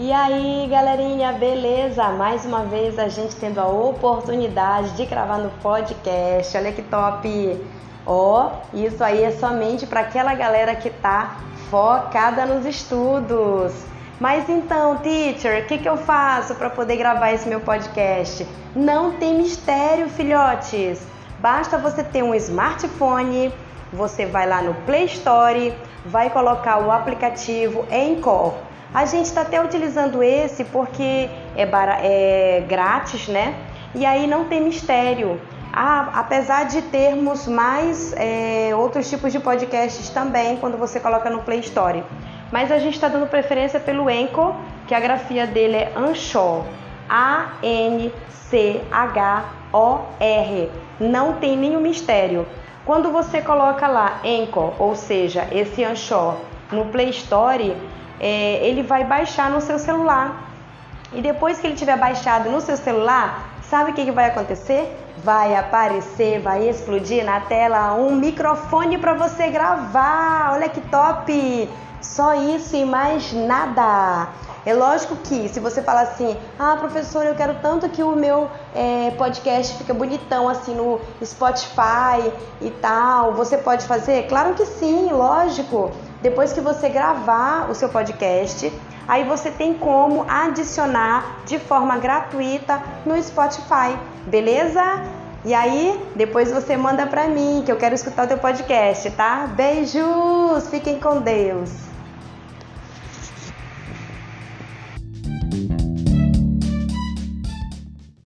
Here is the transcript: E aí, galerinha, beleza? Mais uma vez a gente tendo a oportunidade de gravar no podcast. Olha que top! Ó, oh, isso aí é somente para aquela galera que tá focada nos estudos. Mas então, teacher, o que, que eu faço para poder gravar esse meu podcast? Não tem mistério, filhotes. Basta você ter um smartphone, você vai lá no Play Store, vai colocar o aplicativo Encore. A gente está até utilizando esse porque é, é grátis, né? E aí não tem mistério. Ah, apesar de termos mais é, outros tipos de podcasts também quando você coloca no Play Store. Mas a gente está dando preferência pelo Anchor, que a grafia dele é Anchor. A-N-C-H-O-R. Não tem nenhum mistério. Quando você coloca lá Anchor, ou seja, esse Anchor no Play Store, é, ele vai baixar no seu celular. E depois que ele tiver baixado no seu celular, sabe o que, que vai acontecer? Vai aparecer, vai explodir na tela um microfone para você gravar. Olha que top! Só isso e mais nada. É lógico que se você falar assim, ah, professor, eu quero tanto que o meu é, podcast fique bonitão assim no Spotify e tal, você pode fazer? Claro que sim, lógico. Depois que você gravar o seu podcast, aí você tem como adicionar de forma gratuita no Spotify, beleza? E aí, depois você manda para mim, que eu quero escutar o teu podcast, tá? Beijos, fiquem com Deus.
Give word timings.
E 0.00 0.12
aí, 0.12 0.68
galerinha, 0.70 1.32
beleza? 1.32 2.04
Mais 2.10 2.44
uma 2.44 2.62
vez 2.62 2.96
a 3.00 3.08
gente 3.08 3.34
tendo 3.34 3.58
a 3.58 3.66
oportunidade 3.66 4.92
de 4.92 5.04
gravar 5.04 5.38
no 5.38 5.50
podcast. 5.60 6.56
Olha 6.56 6.70
que 6.70 6.82
top! 6.82 7.60
Ó, 8.06 8.46
oh, 8.46 8.76
isso 8.76 9.02
aí 9.02 9.24
é 9.24 9.32
somente 9.32 9.88
para 9.88 10.02
aquela 10.02 10.34
galera 10.34 10.76
que 10.76 10.88
tá 10.88 11.38
focada 11.68 12.46
nos 12.46 12.64
estudos. 12.64 13.72
Mas 14.20 14.48
então, 14.48 14.98
teacher, 14.98 15.64
o 15.64 15.66
que, 15.66 15.78
que 15.78 15.88
eu 15.88 15.96
faço 15.96 16.54
para 16.54 16.70
poder 16.70 16.96
gravar 16.96 17.32
esse 17.32 17.48
meu 17.48 17.58
podcast? 17.58 18.46
Não 18.76 19.14
tem 19.14 19.34
mistério, 19.34 20.08
filhotes. 20.08 21.02
Basta 21.40 21.76
você 21.76 22.04
ter 22.04 22.22
um 22.22 22.36
smartphone, 22.36 23.52
você 23.92 24.26
vai 24.26 24.48
lá 24.48 24.62
no 24.62 24.74
Play 24.86 25.06
Store, 25.06 25.74
vai 26.06 26.30
colocar 26.30 26.78
o 26.86 26.92
aplicativo 26.92 27.84
Encore. 27.90 28.67
A 28.92 29.04
gente 29.04 29.26
está 29.26 29.42
até 29.42 29.62
utilizando 29.62 30.22
esse 30.22 30.64
porque 30.64 31.28
é, 31.54 31.68
é 32.02 32.64
grátis, 32.66 33.28
né? 33.28 33.54
E 33.94 34.06
aí 34.06 34.26
não 34.26 34.44
tem 34.44 34.62
mistério. 34.62 35.40
Ah, 35.72 36.10
apesar 36.14 36.64
de 36.64 36.80
termos 36.82 37.46
mais 37.46 38.14
é, 38.16 38.74
outros 38.74 39.08
tipos 39.08 39.30
de 39.32 39.38
podcasts 39.38 40.08
também 40.08 40.56
quando 40.56 40.78
você 40.78 40.98
coloca 40.98 41.28
no 41.28 41.42
Play 41.42 41.60
Store. 41.60 42.02
Mas 42.50 42.72
a 42.72 42.78
gente 42.78 42.94
está 42.94 43.08
dando 43.08 43.26
preferência 43.26 43.78
pelo 43.78 44.08
Anchor, 44.08 44.54
que 44.86 44.94
a 44.94 45.00
grafia 45.00 45.46
dele 45.46 45.76
é 45.76 45.92
Anchor. 45.94 46.64
A-N-C-H-O-R. 47.08 48.10
Não 50.98 51.34
tem 51.34 51.56
nenhum 51.56 51.80
mistério. 51.80 52.46
Quando 52.86 53.12
você 53.12 53.42
coloca 53.42 53.86
lá 53.86 54.20
Anchor, 54.24 54.72
ou 54.78 54.96
seja, 54.96 55.46
esse 55.52 55.84
Anchor 55.84 56.36
no 56.72 56.86
Play 56.86 57.10
Store, 57.10 57.76
é, 58.20 58.66
ele 58.66 58.82
vai 58.82 59.04
baixar 59.04 59.50
no 59.50 59.60
seu 59.60 59.78
celular. 59.78 60.48
E 61.12 61.22
depois 61.22 61.58
que 61.58 61.66
ele 61.66 61.76
tiver 61.76 61.96
baixado 61.96 62.50
no 62.50 62.60
seu 62.60 62.76
celular, 62.76 63.48
sabe 63.62 63.90
o 63.90 63.94
que, 63.94 64.04
que 64.04 64.12
vai 64.12 64.26
acontecer? 64.26 64.94
Vai 65.24 65.56
aparecer, 65.56 66.40
vai 66.40 66.68
explodir 66.68 67.24
na 67.24 67.40
tela 67.40 67.94
um 67.94 68.14
microfone 68.14 68.98
para 68.98 69.14
você 69.14 69.48
gravar. 69.48 70.52
Olha 70.52 70.68
que 70.68 70.80
top! 70.82 71.68
Só 72.00 72.34
isso 72.34 72.76
e 72.76 72.84
mais 72.84 73.32
nada. 73.32 74.28
É 74.64 74.74
lógico 74.74 75.16
que 75.16 75.48
se 75.48 75.58
você 75.60 75.82
falar 75.82 76.02
assim, 76.02 76.36
ah, 76.58 76.76
professor, 76.78 77.24
eu 77.24 77.34
quero 77.34 77.54
tanto 77.62 77.88
que 77.88 78.02
o 78.02 78.14
meu 78.14 78.50
é, 78.74 79.10
podcast 79.12 79.78
fique 79.78 79.92
bonitão 79.92 80.48
assim 80.48 80.74
no 80.74 81.00
Spotify 81.24 82.30
e 82.60 82.70
tal, 82.82 83.32
você 83.32 83.56
pode 83.56 83.86
fazer? 83.86 84.28
Claro 84.28 84.54
que 84.54 84.66
sim, 84.66 85.10
lógico. 85.10 85.90
Depois 86.20 86.52
que 86.52 86.60
você 86.60 86.88
gravar 86.88 87.70
o 87.70 87.74
seu 87.74 87.88
podcast, 87.88 88.72
aí 89.06 89.24
você 89.24 89.50
tem 89.50 89.74
como 89.74 90.26
adicionar 90.28 91.42
de 91.46 91.58
forma 91.58 91.96
gratuita 91.98 92.82
no 93.06 93.20
Spotify, 93.22 93.96
beleza? 94.26 94.82
E 95.44 95.54
aí, 95.54 95.98
depois 96.16 96.50
você 96.50 96.76
manda 96.76 97.06
para 97.06 97.28
mim, 97.28 97.62
que 97.64 97.70
eu 97.70 97.76
quero 97.76 97.94
escutar 97.94 98.24
o 98.24 98.28
teu 98.28 98.38
podcast, 98.38 99.08
tá? 99.12 99.46
Beijos, 99.54 100.68
fiquem 100.68 100.98
com 100.98 101.20
Deus. 101.20 101.87